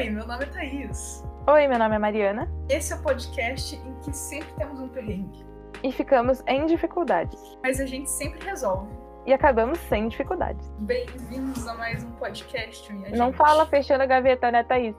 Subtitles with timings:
[0.00, 1.22] Oi, meu nome é Thaís.
[1.46, 2.50] Oi, meu nome é Mariana.
[2.70, 5.44] Esse é o podcast em que sempre temos um perrengue.
[5.82, 7.38] E ficamos em dificuldades.
[7.62, 8.90] Mas a gente sempre resolve.
[9.26, 10.66] E acabamos sem dificuldades.
[10.78, 13.36] Bem-vindos a mais um podcast, minha Não gente.
[13.36, 14.96] fala fechando a gaveta, né, Thaís?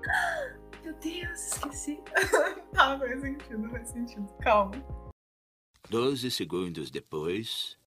[0.82, 2.02] Meu Deus, esqueci.
[2.72, 4.26] tá, faz sentido, faz sentido.
[4.40, 4.72] Calma.
[5.90, 7.78] Doze segundos depois.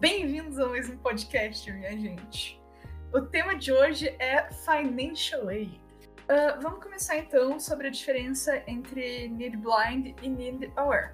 [0.00, 2.62] Bem-vindos a mais um podcast, minha gente.
[3.10, 5.83] O tema de hoje é Financial Aid.
[6.28, 11.12] Ah, vamos começar então sobre a diferença entre Need Blind e Need Aware.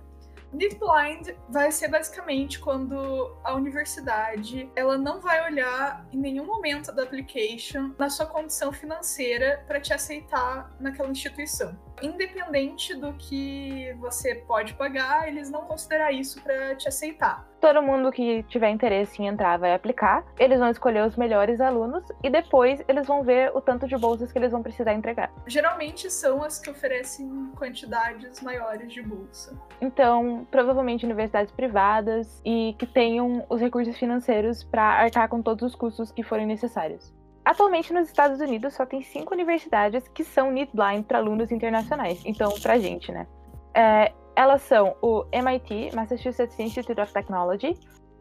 [0.53, 6.93] Need Blind vai ser basicamente quando a universidade ela não vai olhar em nenhum momento
[6.93, 11.79] da application na sua condição financeira para te aceitar naquela instituição.
[12.03, 17.50] Independente do que você pode pagar, eles não considerar isso para te aceitar.
[17.61, 20.25] Todo mundo que tiver interesse em entrar vai aplicar.
[20.39, 24.33] Eles vão escolher os melhores alunos e depois eles vão ver o tanto de bolsas
[24.33, 25.31] que eles vão precisar entregar.
[25.47, 29.55] Geralmente são as que oferecem quantidades maiores de bolsa.
[29.81, 35.75] Então, provavelmente universidades privadas e que tenham os recursos financeiros para arcar com todos os
[35.75, 37.13] custos que forem necessários.
[37.45, 42.23] Atualmente, nos Estados Unidos, só tem cinco universidades que são need blind para alunos internacionais.
[42.25, 43.27] Então, pra gente, né?
[43.75, 47.75] É, elas são o MIT, Massachusetts Institute of Technology,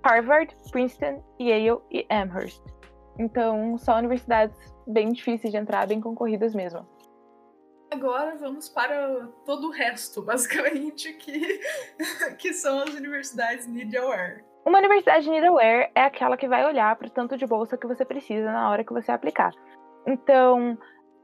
[0.05, 2.61] Harvard, Princeton, Yale e Amherst.
[3.17, 6.87] Então, são universidades bem difíceis de entrar, bem concorridas mesmo.
[7.91, 11.59] Agora vamos para todo o resto, basicamente, que,
[12.37, 14.49] que são as universidades Need Aware.
[14.65, 18.05] Uma universidade Needaware é aquela que vai olhar para o tanto de bolsa que você
[18.05, 19.51] precisa na hora que você aplicar.
[20.05, 20.77] Então,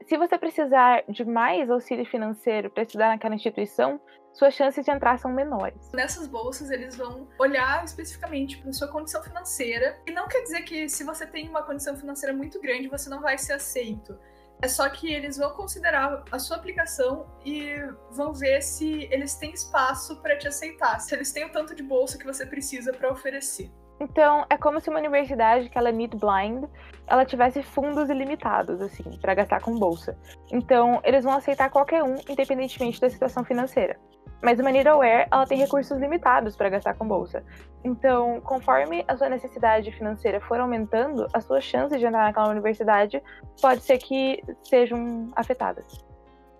[0.06, 4.00] se você precisar de mais auxílio financeiro para estudar naquela instituição,
[4.36, 5.90] suas chances de entrar são menores.
[5.92, 9.98] Nessas bolsas, eles vão olhar especificamente para sua condição financeira.
[10.06, 13.20] E não quer dizer que se você tem uma condição financeira muito grande, você não
[13.20, 14.18] vai ser aceito.
[14.60, 17.76] É só que eles vão considerar a sua aplicação e
[18.10, 21.82] vão ver se eles têm espaço para te aceitar, se eles têm o tanto de
[21.82, 23.70] bolsa que você precisa para oferecer.
[23.98, 26.64] Então, é como se uma universidade que ela é need blind,
[27.06, 30.18] ela tivesse fundos ilimitados, assim, para gastar com bolsa.
[30.52, 33.98] Então, eles vão aceitar qualquer um, independentemente da situação financeira.
[34.42, 37.42] Mas uma need aware, ela tem recursos limitados para gastar com bolsa.
[37.82, 43.22] Então, conforme a sua necessidade financeira for aumentando, as suas chances de entrar naquela universidade
[43.60, 46.04] pode ser que sejam afetadas.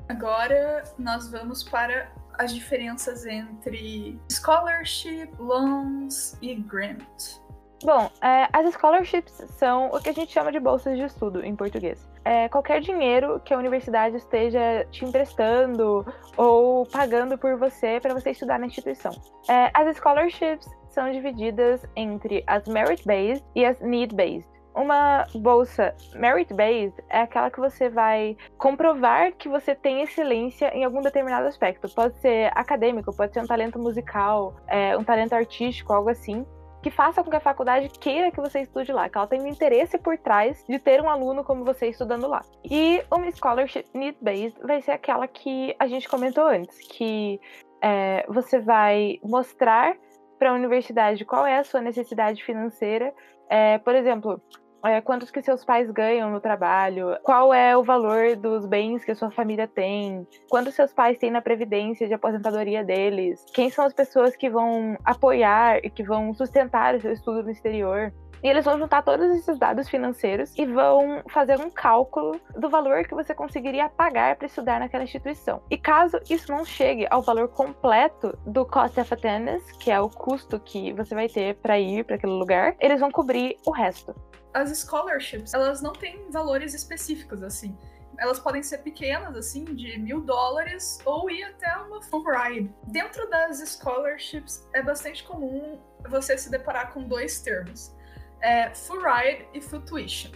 [0.08, 7.40] Agora nós vamos para as diferenças entre scholarship, loans e grant.
[7.82, 11.54] Bom, é, as scholarships são o que a gente chama de bolsas de estudo em
[11.54, 12.08] português.
[12.28, 16.04] É qualquer dinheiro que a universidade esteja te emprestando
[16.36, 19.12] ou pagando por você para você estudar na instituição.
[19.48, 24.50] É, as scholarships são divididas entre as merit-based e as need-based.
[24.74, 31.02] Uma bolsa merit-based é aquela que você vai comprovar que você tem excelência em algum
[31.02, 31.88] determinado aspecto.
[31.94, 36.44] Pode ser acadêmico, pode ser um talento musical, é, um talento artístico, algo assim
[36.86, 39.48] que faça com que a faculdade queira que você estude lá, que ela tenha um
[39.48, 42.42] interesse por trás de ter um aluno como você estudando lá.
[42.64, 47.40] E uma scholarship need-based vai ser aquela que a gente comentou antes, que
[47.82, 49.96] é, você vai mostrar
[50.38, 53.12] para a universidade qual é a sua necessidade financeira.
[53.50, 54.40] É, por exemplo,
[54.86, 59.10] é, quantos que seus pais ganham no trabalho, qual é o valor dos bens que
[59.10, 63.84] a sua família tem, quantos seus pais têm na previdência de aposentadoria deles, quem são
[63.84, 68.12] as pessoas que vão apoiar e que vão sustentar o seu estudo no exterior.
[68.42, 73.04] E eles vão juntar todos esses dados financeiros e vão fazer um cálculo do valor
[73.04, 75.62] que você conseguiria pagar para estudar naquela instituição.
[75.70, 80.08] E caso isso não chegue ao valor completo do cost of attendance, que é o
[80.08, 84.14] custo que você vai ter para ir para aquele lugar, eles vão cobrir o resto
[84.56, 87.76] as scholarships, elas não têm valores específicos, assim.
[88.18, 92.74] Elas podem ser pequenas, assim, de mil dólares, ou ir até uma full ride.
[92.86, 95.78] Dentro das scholarships, é bastante comum
[96.08, 97.94] você se deparar com dois termos.
[98.40, 100.30] É full ride e full tuition.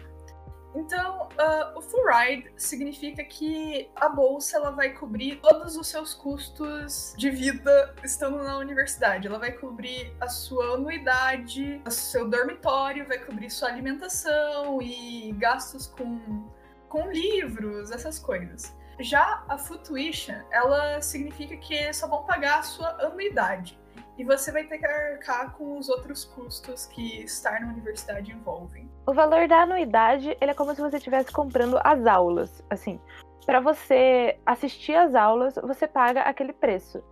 [0.75, 6.14] Então, uh, o full ride significa que a bolsa ela vai cobrir todos os seus
[6.14, 9.26] custos de vida estando na universidade.
[9.26, 15.88] Ela vai cobrir a sua anuidade, o seu dormitório, vai cobrir sua alimentação e gastos
[15.88, 16.49] com,
[16.88, 18.72] com livros, essas coisas.
[19.00, 23.81] Já a full tuition, ela significa que só vão pagar a sua anuidade
[24.20, 28.87] e você vai ter que arcar com os outros custos que estar na universidade envolvem.
[29.11, 33.01] O valor da anuidade, ele é como se você estivesse comprando as aulas, assim.
[33.45, 37.03] Para você assistir às aulas, você paga aquele preço.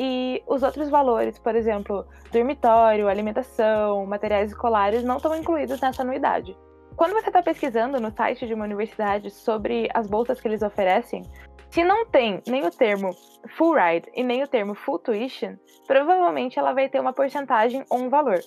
[0.00, 6.58] E os outros valores, por exemplo, dormitório, alimentação, materiais escolares, não estão incluídos nessa anuidade.
[6.96, 11.22] quando você está pesquisando no site de uma universidade sobre as bolsas que eles oferecem,
[11.70, 13.10] se não tem nem o termo
[13.56, 15.54] full ride e nem o termo full tuition,
[15.86, 18.40] provavelmente ela vai ter uma porcentagem ou um valor.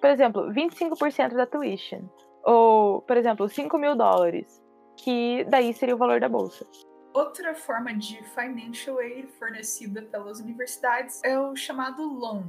[0.00, 2.08] Por exemplo, 25% da tuition.
[2.44, 4.62] Ou, por exemplo, 5 mil dólares,
[4.96, 6.66] que daí seria o valor da bolsa.
[7.12, 12.44] Outra forma de financial aid fornecida pelas universidades é o chamado loan.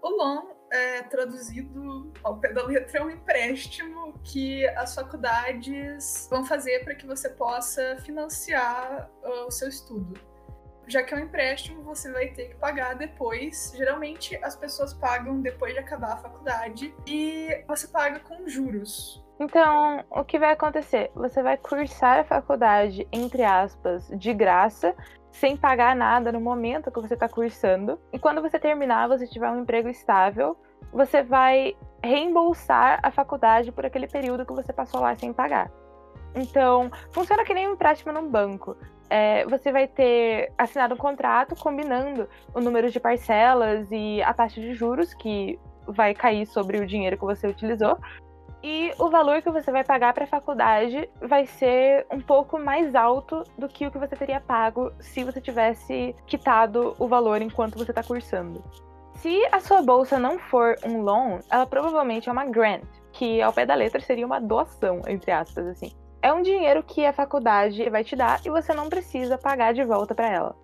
[0.00, 6.44] O loan é traduzido ao pé da letra é um empréstimo que as faculdades vão
[6.44, 10.14] fazer para que você possa financiar uh, o seu estudo.
[10.88, 13.72] Já que é um empréstimo, você vai ter que pagar depois.
[13.76, 19.22] Geralmente as pessoas pagam depois de acabar a faculdade e você paga com juros.
[19.38, 21.10] Então, o que vai acontecer?
[21.14, 24.96] Você vai cursar a faculdade, entre aspas, de graça,
[25.30, 28.00] sem pagar nada no momento que você está cursando.
[28.12, 30.56] E quando você terminar, você tiver um emprego estável,
[30.90, 35.70] você vai reembolsar a faculdade por aquele período que você passou lá sem pagar.
[36.34, 38.76] Então, funciona que nem um empréstimo num banco.
[39.10, 44.60] É, você vai ter assinado um contrato combinando o número de parcelas e a taxa
[44.60, 47.98] de juros que vai cair sobre o dinheiro que você utilizou.
[48.62, 52.94] E o valor que você vai pagar para a faculdade vai ser um pouco mais
[52.94, 57.78] alto do que o que você teria pago se você tivesse quitado o valor enquanto
[57.78, 58.62] você está cursando.
[59.14, 63.52] Se a sua bolsa não for um loan, ela provavelmente é uma grant, que ao
[63.52, 65.92] pé da letra seria uma doação, entre aspas, assim.
[66.20, 69.84] É um dinheiro que a faculdade vai te dar e você não precisa pagar de
[69.84, 70.56] volta para ela.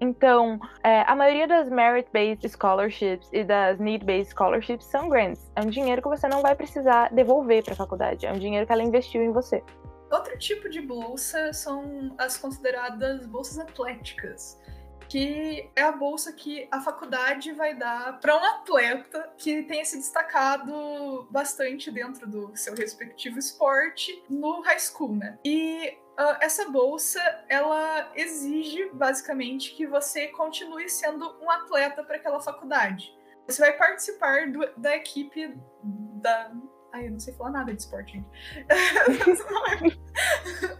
[0.00, 5.50] Então, é, a maioria das merit-based scholarships e das need-based scholarships são grants.
[5.54, 8.26] É um dinheiro que você não vai precisar devolver para a faculdade.
[8.26, 9.62] É um dinheiro que ela investiu em você.
[10.10, 14.60] Outro tipo de bolsa são as consideradas bolsas atléticas
[15.08, 19.96] que é a bolsa que a faculdade vai dar para um atleta que tenha se
[19.96, 25.38] destacado bastante dentro do seu respectivo esporte no high school, né?
[25.44, 32.40] E Uh, essa bolsa ela exige basicamente que você continue sendo um atleta para aquela
[32.40, 33.12] faculdade.
[33.48, 36.52] Você vai participar do, da equipe da.
[36.92, 38.28] Ai, eu não sei falar nada de esporte, gente.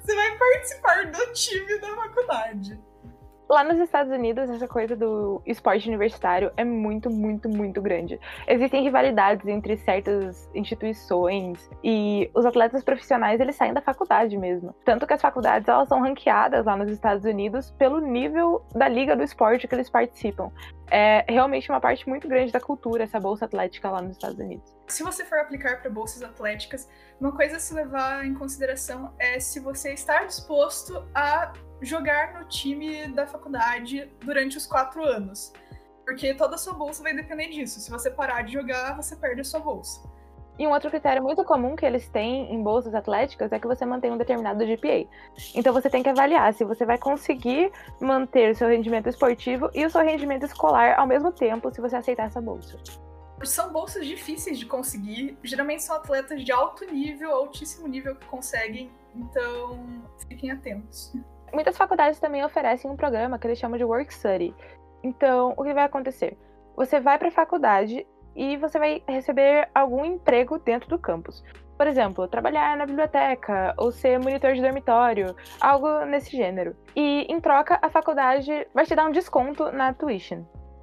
[0.00, 2.80] você vai participar do time da faculdade.
[3.48, 8.18] Lá nos Estados Unidos, essa coisa do esporte universitário é muito, muito, muito grande.
[8.48, 14.74] Existem rivalidades entre certas instituições e os atletas profissionais, eles saem da faculdade mesmo.
[14.82, 19.14] Tanto que as faculdades, elas são ranqueadas lá nos Estados Unidos pelo nível da liga
[19.14, 20.50] do esporte que eles participam.
[20.90, 24.74] É realmente uma parte muito grande da cultura essa bolsa atlética lá nos Estados Unidos.
[24.86, 26.88] Se você for aplicar para bolsas atléticas,
[27.20, 32.44] uma coisa a se levar em consideração é se você está disposto a jogar no
[32.46, 35.52] time da faculdade durante os quatro anos.
[36.04, 37.80] Porque toda a sua bolsa vai depender disso.
[37.80, 40.00] Se você parar de jogar, você perde a sua bolsa.
[40.56, 43.84] E um outro critério muito comum que eles têm em bolsas atléticas é que você
[43.84, 45.08] mantém um determinado GPA.
[45.52, 49.84] Então você tem que avaliar se você vai conseguir manter o seu rendimento esportivo e
[49.84, 52.78] o seu rendimento escolar ao mesmo tempo se você aceitar essa bolsa.
[53.42, 55.36] São bolsas difíceis de conseguir.
[55.42, 58.92] Geralmente são atletas de alto nível, altíssimo nível que conseguem.
[59.12, 61.12] Então fiquem atentos.
[61.54, 64.52] Muitas faculdades também oferecem um programa que eles chamam de Work Study.
[65.04, 66.36] Então, o que vai acontecer?
[66.74, 71.44] Você vai para a faculdade e você vai receber algum emprego dentro do campus.
[71.78, 76.74] Por exemplo, trabalhar na biblioteca ou ser monitor de dormitório, algo nesse gênero.
[76.96, 80.42] E em troca, a faculdade vai te dar um desconto na tuition.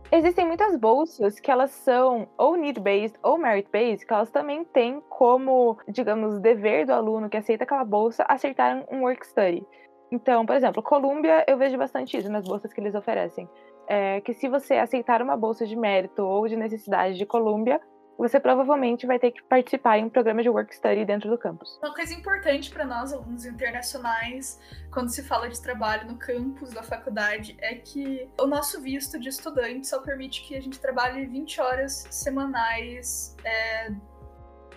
[0.10, 5.78] Existem muitas bolsas que elas são ou need-based ou merit-based, que elas também têm como,
[5.88, 9.66] digamos, dever do aluno que aceita aquela bolsa acertar um work study.
[10.12, 13.50] Então, por exemplo, Colômbia, eu vejo bastante isso nas bolsas que eles oferecem.
[13.88, 17.80] É que se você aceitar uma bolsa de mérito ou de necessidade de Colômbia,
[18.18, 21.80] você provavelmente vai ter que participar em um programa de work study dentro do campus.
[21.82, 24.60] Uma coisa importante para nós, alunos internacionais,
[24.94, 29.30] quando se fala de trabalho no campus da faculdade, é que o nosso visto de
[29.30, 33.36] estudante só permite que a gente trabalhe 20 horas semanais.
[33.44, 33.91] É...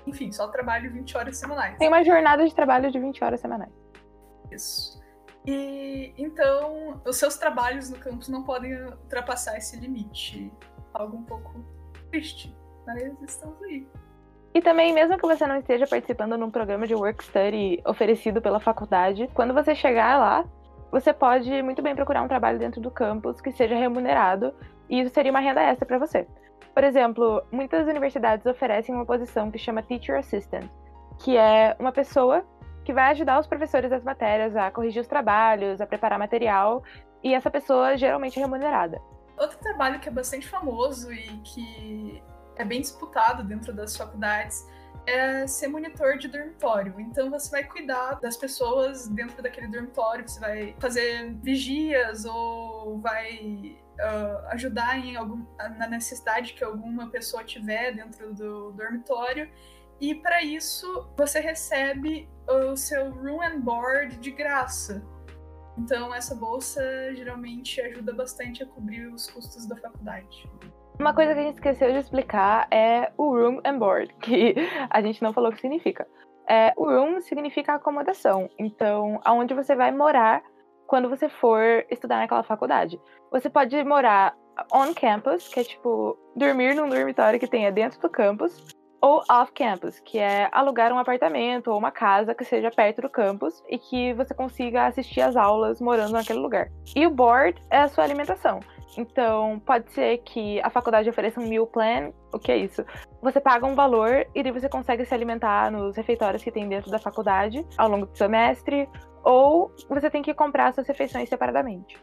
[0.06, 1.76] Enfim, só trabalhe 20 horas semanais.
[1.76, 3.72] Tem uma jornada de trabalho de 20 horas semanais.
[4.50, 5.03] Isso.
[5.46, 10.50] E então os seus trabalhos no campus não podem ultrapassar esse limite.
[10.92, 11.64] Algo um pouco
[12.10, 13.86] triste, mas estamos aí.
[14.54, 18.60] E também, mesmo que você não esteja participando num programa de work study oferecido pela
[18.60, 20.44] faculdade, quando você chegar lá,
[20.92, 24.54] você pode muito bem procurar um trabalho dentro do campus que seja remunerado
[24.88, 26.24] e isso seria uma renda extra para você.
[26.72, 30.70] Por exemplo, muitas universidades oferecem uma posição que chama Teacher Assistant,
[31.18, 32.44] que é uma pessoa
[32.84, 36.82] que vai ajudar os professores das matérias a corrigir os trabalhos, a preparar material,
[37.22, 39.00] e essa pessoa geralmente é remunerada.
[39.36, 42.22] Outro trabalho que é bastante famoso e que
[42.56, 44.64] é bem disputado dentro das faculdades
[45.06, 46.94] é ser monitor de dormitório.
[46.98, 53.76] Então você vai cuidar das pessoas dentro daquele dormitório, você vai fazer vigias ou vai
[53.98, 55.44] uh, ajudar em algum,
[55.78, 59.50] na necessidade que alguma pessoa tiver dentro do dormitório.
[60.00, 65.02] E para isso você recebe o seu room and board de graça.
[65.78, 66.82] Então essa bolsa
[67.14, 70.48] geralmente ajuda bastante a cobrir os custos da faculdade.
[70.98, 74.54] Uma coisa que a gente esqueceu de explicar é o room and board, que
[74.88, 76.06] a gente não falou o que significa.
[76.48, 80.42] É, o room significa acomodação, então aonde você vai morar
[80.86, 83.00] quando você for estudar naquela faculdade.
[83.30, 84.36] Você pode morar
[84.72, 88.64] on campus, que é tipo dormir num dormitório que tenha dentro do campus,
[89.04, 93.10] ou off campus, que é alugar um apartamento ou uma casa que seja perto do
[93.10, 96.70] campus e que você consiga assistir às aulas morando naquele lugar.
[96.96, 98.60] E o board é a sua alimentação.
[98.96, 102.12] Então, pode ser que a faculdade ofereça um meal plan.
[102.32, 102.82] O que é isso?
[103.20, 106.90] Você paga um valor e daí você consegue se alimentar nos refeitórios que tem dentro
[106.90, 108.88] da faculdade ao longo do semestre,
[109.22, 112.02] ou você tem que comprar suas refeições separadamente.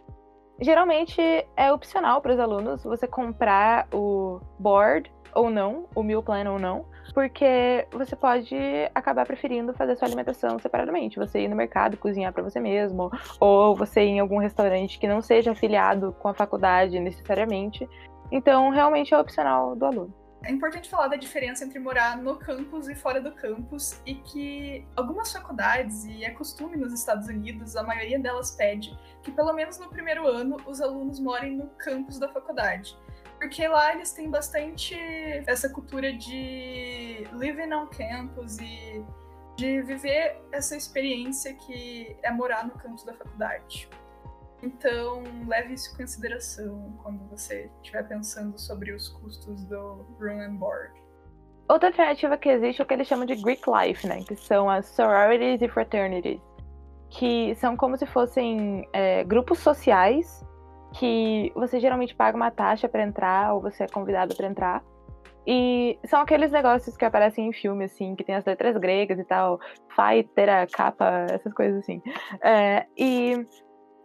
[0.60, 1.20] Geralmente
[1.58, 6.60] é opcional para os alunos você comprar o board ou não, o meal plan ou
[6.60, 8.56] não, porque você pode
[8.94, 11.20] acabar preferindo fazer sua alimentação separadamente.
[11.20, 15.08] Você ir no mercado cozinhar para você mesmo, ou você ir em algum restaurante que
[15.08, 17.88] não seja afiliado com a faculdade necessariamente.
[18.32, 20.22] Então, realmente é opcional do aluno.
[20.44, 24.88] É importante falar da diferença entre morar no campus e fora do campus e que
[24.96, 29.78] algumas faculdades, e é costume nos Estados Unidos, a maioria delas pede que pelo menos
[29.78, 32.98] no primeiro ano os alunos morem no campus da faculdade.
[33.42, 34.96] Porque lá eles têm bastante
[35.48, 39.04] essa cultura de living on campus e
[39.58, 43.90] de viver essa experiência que é morar no campus da faculdade.
[44.62, 50.58] Então, leve isso em consideração quando você estiver pensando sobre os custos do room and
[50.58, 50.94] board.
[51.68, 54.24] Outra alternativa que existe é o que eles chamam de Greek Life, né?
[54.24, 56.40] Que são as sororities e fraternities.
[57.10, 60.46] Que são como se fossem é, grupos sociais
[60.94, 64.84] que você geralmente paga uma taxa para entrar ou você é convidado para entrar.
[65.46, 69.24] E são aqueles negócios que aparecem em filme, assim, que tem as letras gregas e
[69.24, 69.60] tal,
[69.96, 72.02] fighter, capa, essas coisas assim.
[72.44, 73.44] É, e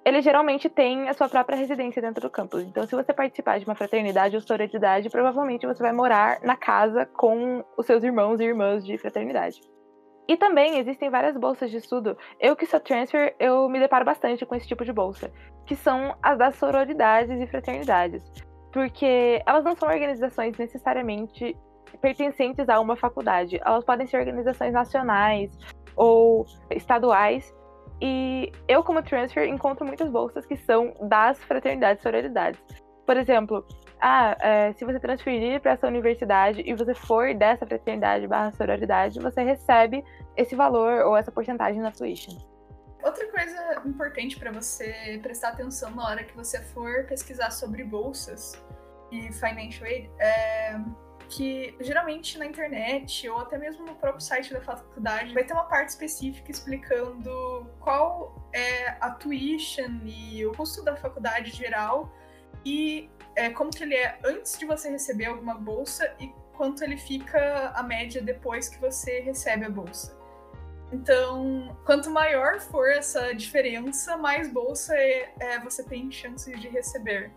[0.04, 2.62] ele geralmente tem a sua própria residência dentro do campus.
[2.62, 7.04] Então, se você participar de uma fraternidade ou sororidade, provavelmente você vai morar na casa
[7.04, 9.60] com os seus irmãos e irmãs de fraternidade.
[10.28, 12.16] E também existem várias bolsas de estudo.
[12.40, 15.32] Eu que sou transfer, eu me deparo bastante com esse tipo de bolsa,
[15.64, 18.22] que são as das sororidades e fraternidades.
[18.72, 21.56] Porque elas não são organizações necessariamente
[22.00, 23.60] pertencentes a uma faculdade.
[23.64, 25.56] Elas podem ser organizações nacionais
[25.94, 27.54] ou estaduais.
[28.00, 32.60] E eu, como transfer, encontro muitas bolsas que são das fraternidades e sororidades.
[33.06, 33.64] Por exemplo,
[34.00, 39.18] ah, é, se você transferir para essa universidade e você for dessa fraternidade barra sororidade,
[39.20, 40.04] você recebe
[40.36, 42.36] esse valor ou essa porcentagem na tuition.
[43.02, 48.60] Outra coisa importante para você prestar atenção na hora que você for pesquisar sobre bolsas
[49.12, 50.76] e financial aid é
[51.28, 55.64] que geralmente na internet ou até mesmo no próprio site da faculdade vai ter uma
[55.64, 62.12] parte específica explicando qual é a tuition e o custo da faculdade geral
[62.64, 66.96] e é, como que ele é antes de você receber alguma bolsa e quanto ele
[66.96, 70.16] fica a média depois que você recebe a bolsa.
[70.92, 77.30] Então, quanto maior for essa diferença, mais bolsa é, é, você tem chances de receber.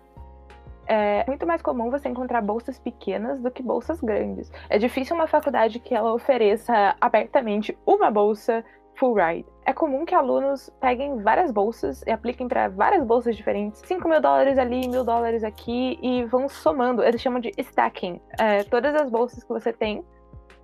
[0.88, 4.52] É muito mais comum você encontrar bolsas pequenas do que bolsas grandes.
[4.70, 8.64] É difícil uma faculdade que ela ofereça abertamente uma bolsa
[8.96, 9.48] full ride.
[9.70, 14.20] É comum que alunos peguem várias bolsas e apliquem para várias bolsas diferentes, 5 mil
[14.20, 17.04] dólares ali, mil dólares aqui, e vão somando.
[17.04, 18.20] Eles chamam de stacking.
[18.40, 20.04] É, todas as bolsas que você tem,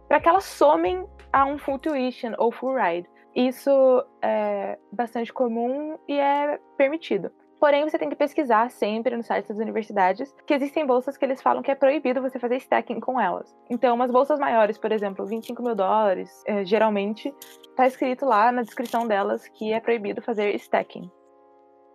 [0.08, 3.08] para que elas somem a um full tuition ou full ride.
[3.36, 7.32] Isso é bastante comum e é permitido.
[7.66, 11.42] Porém, você tem que pesquisar sempre no site das universidades que existem bolsas que eles
[11.42, 13.58] falam que é proibido você fazer stacking com elas.
[13.72, 17.34] Então, umas bolsas maiores, por exemplo, 25 mil dólares, é, geralmente,
[17.76, 21.10] tá escrito lá na descrição delas que é proibido fazer stacking.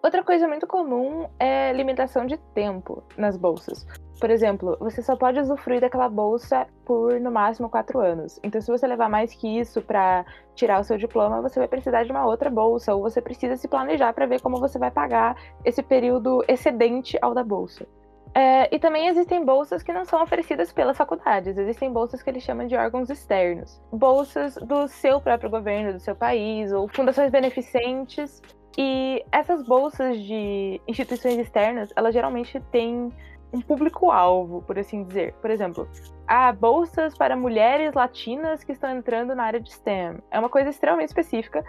[0.02, 3.86] Outra coisa muito comum é limitação de tempo nas bolsas.
[4.20, 8.38] Por exemplo, você só pode usufruir daquela bolsa por no máximo quatro anos.
[8.42, 12.04] Então, se você levar mais que isso para tirar o seu diploma, você vai precisar
[12.04, 15.34] de uma outra bolsa, ou você precisa se planejar para ver como você vai pagar
[15.64, 17.86] esse período excedente ao da bolsa.
[18.34, 22.42] É, e também existem bolsas que não são oferecidas pelas faculdades, existem bolsas que eles
[22.42, 23.80] chamam de órgãos externos.
[23.90, 28.40] Bolsas do seu próprio governo, do seu país, ou fundações beneficentes
[28.78, 33.10] e essas bolsas de instituições externas, elas geralmente têm
[33.52, 35.34] um público-alvo, por assim dizer.
[35.34, 35.88] Por exemplo,
[36.26, 40.18] há bolsas para mulheres latinas que estão entrando na área de STEM.
[40.30, 41.64] É uma coisa extremamente específica.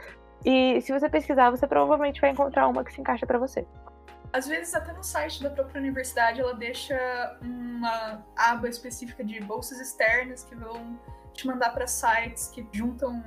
[0.46, 3.66] E se você pesquisar, você provavelmente vai encontrar uma que se encaixa para você.
[4.34, 9.80] Às vezes, até no site da própria universidade, ela deixa uma aba específica de bolsas
[9.80, 10.98] externas que vão
[11.34, 13.22] te mandar para sites que juntam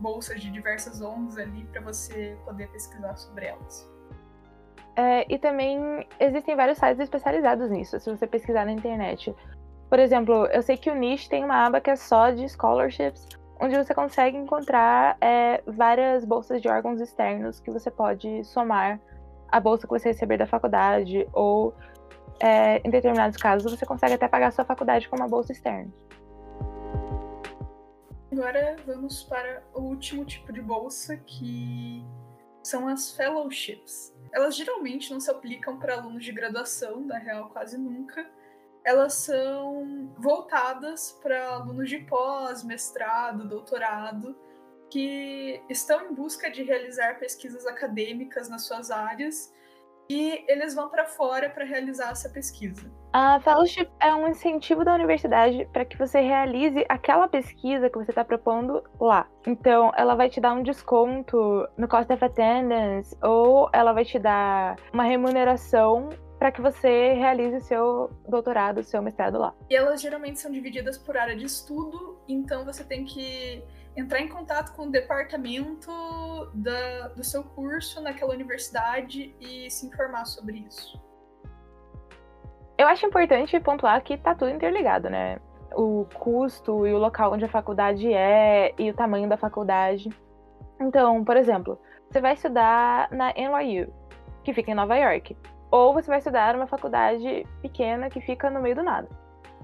[0.00, 3.88] bolsas de diversas ONGs ali para você poder pesquisar sobre elas.
[4.96, 9.34] É, e também existem vários sites especializados nisso, se você pesquisar na internet.
[9.90, 13.26] Por exemplo, eu sei que o Niche tem uma aba que é só de scholarships,
[13.60, 19.00] onde você consegue encontrar é, várias bolsas de órgãos externos que você pode somar
[19.48, 21.74] à bolsa que você receber da faculdade, ou
[22.40, 25.92] é, em determinados casos você consegue até pagar a sua faculdade com uma bolsa externa.
[28.32, 32.04] Agora vamos para o último tipo de bolsa, que
[32.62, 34.13] são as fellowships.
[34.34, 38.28] Elas geralmente não se aplicam para alunos de graduação, na real, quase nunca.
[38.84, 44.36] Elas são voltadas para alunos de pós, mestrado, doutorado,
[44.90, 49.52] que estão em busca de realizar pesquisas acadêmicas nas suas áreas
[50.08, 52.90] e eles vão para fora para realizar essa pesquisa.
[53.12, 58.10] A fellowship é um incentivo da universidade para que você realize aquela pesquisa que você
[58.10, 59.28] está propondo lá.
[59.46, 64.18] Então, ela vai te dar um desconto no cost of attendance ou ela vai te
[64.18, 66.08] dar uma remuneração
[66.38, 69.54] para que você realize seu doutorado, seu mestrado lá.
[69.70, 73.62] E elas geralmente são divididas por área de estudo, então você tem que
[73.96, 75.90] entrar em contato com o departamento
[76.52, 81.00] da, do seu curso naquela universidade e se informar sobre isso.
[82.76, 85.38] Eu acho importante pontuar que tá tudo interligado, né?
[85.72, 90.08] O custo e o local onde a faculdade é e o tamanho da faculdade.
[90.80, 93.92] Então, por exemplo, você vai estudar na NYU,
[94.42, 95.36] que fica em Nova York,
[95.70, 99.08] ou você vai estudar numa faculdade pequena que fica no meio do nada.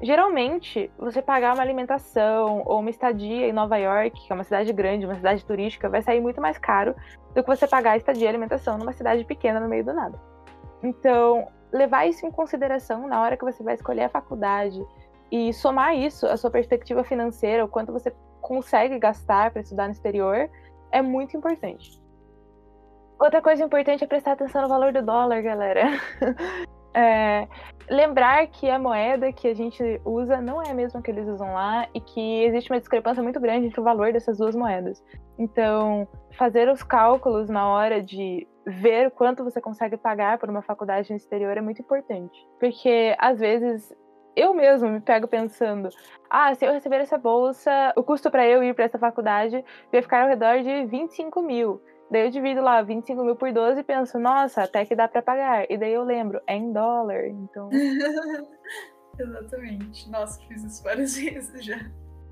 [0.02, 4.72] Geralmente, você pagar uma alimentação ou uma estadia em Nova York, que é uma cidade
[4.72, 6.94] grande, uma cidade turística, vai sair muito mais caro
[7.34, 10.18] do que você pagar a estadia e alimentação numa cidade pequena no meio do nada.
[10.82, 14.82] Então, levar isso em consideração na hora que você vai escolher a faculdade
[15.30, 19.92] e somar isso à sua perspectiva financeira, o quanto você consegue gastar para estudar no
[19.92, 20.48] exterior,
[20.90, 22.00] é muito importante.
[23.18, 25.90] Outra coisa importante é prestar atenção no valor do dólar, galera.
[26.92, 27.46] É,
[27.88, 31.52] lembrar que a moeda que a gente usa não é a mesma que eles usam
[31.52, 35.02] lá e que existe uma discrepância muito grande entre o valor dessas duas moedas.
[35.38, 41.10] Então, fazer os cálculos na hora de ver quanto você consegue pagar por uma faculdade
[41.10, 42.38] no exterior é muito importante.
[42.58, 43.94] Porque, às vezes,
[44.36, 45.88] eu mesmo me pego pensando:
[46.28, 50.02] ah, se eu receber essa bolsa, o custo para eu ir para essa faculdade vai
[50.02, 51.80] ficar ao redor de 25 mil.
[52.10, 55.22] Daí eu divido lá 25 mil por 12 e penso, nossa, até que dá para
[55.22, 55.70] pagar.
[55.70, 57.70] E daí eu lembro, é em dólar, então.
[59.18, 60.10] Exatamente.
[60.10, 61.78] Nossa, fiz isso várias vezes já.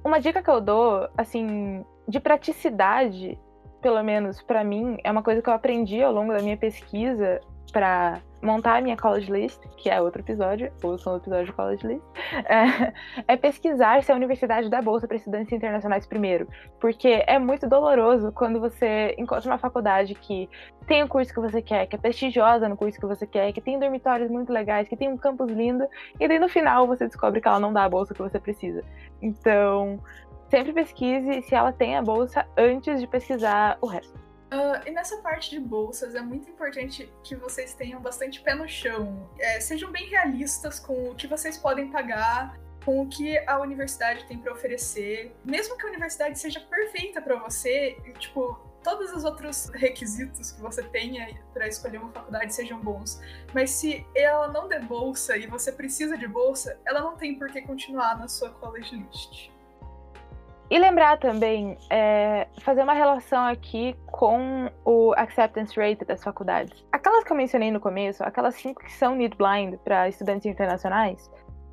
[0.05, 3.39] Uma dica que eu dou, assim, de praticidade,
[3.81, 7.41] pelo menos para mim, é uma coisa que eu aprendi ao longo da minha pesquisa
[7.73, 11.53] para montar a minha college list, que é outro episódio, ou são o episódio de
[11.53, 12.05] college list,
[12.47, 12.93] é,
[13.27, 16.49] é, pesquisar se a universidade dá bolsa para estudantes internacionais primeiro,
[16.81, 20.49] porque é muito doloroso quando você encontra uma faculdade que
[20.87, 23.61] tem o curso que você quer, que é prestigiosa no curso que você quer, que
[23.61, 25.87] tem dormitórios muito legais, que tem um campus lindo,
[26.19, 28.85] e daí no final você descobre que ela não dá a bolsa que você precisa.
[29.21, 30.01] Então,
[30.49, 34.28] sempre pesquise se ela tem a bolsa antes de pesquisar o resto.
[34.51, 38.67] Uh, e nessa parte de bolsas é muito importante que vocês tenham bastante pé no
[38.67, 39.29] chão.
[39.39, 44.25] É, sejam bem realistas com o que vocês podem pagar, com o que a universidade
[44.25, 45.37] tem para oferecer.
[45.45, 50.83] Mesmo que a universidade seja perfeita para você, tipo, todos os outros requisitos que você
[50.83, 53.21] tenha para escolher uma faculdade sejam bons.
[53.53, 57.51] Mas se ela não der bolsa e você precisa de bolsa, ela não tem por
[57.51, 59.51] que continuar na sua college list.
[60.71, 66.85] E lembrar também, é, fazer uma relação aqui com o acceptance rate das faculdades.
[66.93, 71.31] Aquelas que eu mencionei no começo, aquelas cinco que são need blind para estudantes internacionais,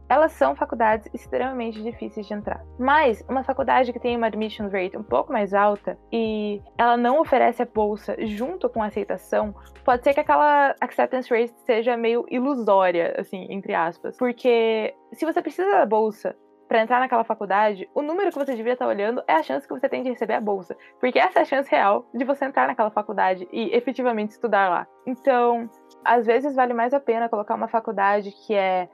[0.07, 2.63] elas são faculdades extremamente difíceis de entrar.
[2.77, 7.19] Mas uma faculdade que tem uma admission rate um pouco mais alta e ela não
[7.19, 9.53] oferece a bolsa junto com a aceitação,
[9.83, 14.15] pode ser que aquela acceptance rate seja meio ilusória, assim, entre aspas.
[14.17, 16.35] Porque se você precisa da bolsa
[16.67, 19.73] para entrar naquela faculdade, o número que você devia estar olhando é a chance que
[19.73, 20.75] você tem de receber a bolsa.
[20.99, 24.87] Porque essa é a chance real de você entrar naquela faculdade e efetivamente estudar lá.
[25.05, 25.69] Então,
[26.03, 28.89] às vezes vale mais a pena colocar uma faculdade que é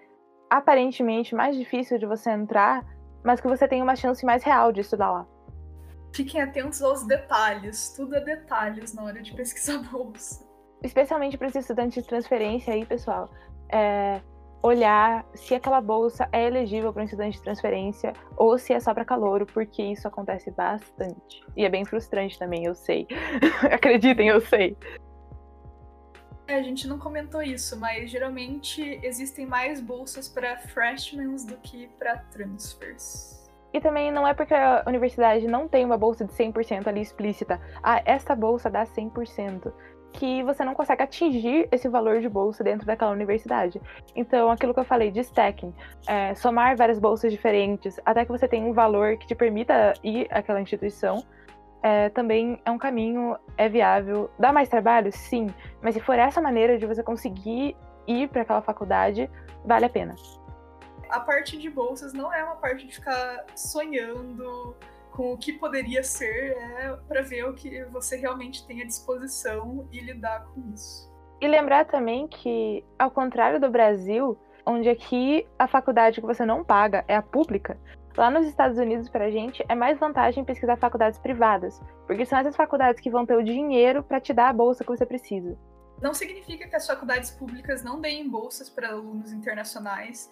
[0.49, 2.85] aparentemente mais difícil de você entrar,
[3.23, 5.27] mas que você tem uma chance mais real de estudar lá.
[6.13, 10.45] Fiquem atentos aos detalhes, tudo é detalhes na hora de pesquisar bolsa.
[10.83, 13.29] Especialmente para os estudantes de transferência aí, pessoal.
[13.69, 14.19] É,
[14.61, 18.93] olhar se aquela bolsa é elegível para um estudante de transferência ou se é só
[18.93, 21.43] para calouro, porque isso acontece bastante.
[21.55, 23.07] E é bem frustrante também, eu sei.
[23.71, 24.77] Acreditem, eu sei.
[26.47, 31.87] É, a gente não comentou isso, mas geralmente existem mais bolsas para freshmen do que
[31.97, 33.41] para transfers.
[33.73, 37.59] E também não é porque a universidade não tem uma bolsa de 100% ali explícita.
[37.81, 39.71] Ah, essa bolsa dá 100%
[40.13, 43.81] que você não consegue atingir esse valor de bolsa dentro daquela universidade.
[44.15, 45.73] Então, aquilo que eu falei de stacking,
[46.07, 50.27] é, somar várias bolsas diferentes até que você tenha um valor que te permita ir
[50.29, 51.23] àquela instituição,
[51.83, 54.29] é, também é um caminho, é viável.
[54.37, 55.11] Dá mais trabalho?
[55.11, 55.47] Sim,
[55.81, 57.75] mas se for essa maneira de você conseguir
[58.07, 59.29] ir para aquela faculdade,
[59.65, 60.15] vale a pena.
[61.09, 64.75] A parte de bolsas não é uma parte de ficar sonhando
[65.11, 69.87] com o que poderia ser, é para ver o que você realmente tem à disposição
[69.91, 71.11] e lidar com isso.
[71.39, 76.63] E lembrar também que, ao contrário do Brasil, onde aqui a faculdade que você não
[76.63, 77.79] paga é a pública,
[78.15, 82.39] lá nos Estados Unidos, para a gente, é mais vantagem pesquisar faculdades privadas, porque são
[82.39, 85.57] essas faculdades que vão ter o dinheiro para te dar a bolsa que você precisa.
[86.01, 90.31] Não significa que as faculdades públicas não deem bolsas para alunos internacionais,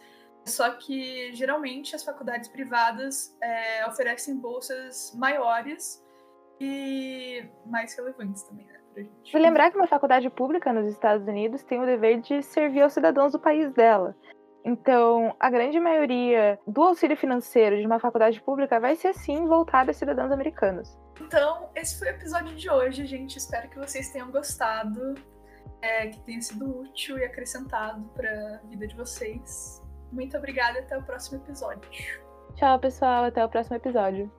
[0.49, 6.03] só que geralmente as faculdades privadas é, oferecem bolsas maiores
[6.59, 8.79] e mais relevantes também, né?
[8.93, 9.35] Pra gente.
[9.35, 12.93] E lembrar que uma faculdade pública nos Estados Unidos tem o dever de servir aos
[12.93, 14.15] cidadãos do país dela.
[14.63, 19.91] Então, a grande maioria do auxílio financeiro de uma faculdade pública vai ser sim voltada
[19.91, 20.97] a cidadãos americanos.
[21.21, 23.37] Então, esse foi o episódio de hoje, gente.
[23.37, 25.15] Espero que vocês tenham gostado,
[25.81, 29.81] é, que tenha sido útil e acrescentado para a vida de vocês.
[30.11, 31.89] Muito obrigada até o próximo episódio.
[32.55, 33.25] Tchau, pessoal.
[33.25, 34.31] Até o próximo episódio.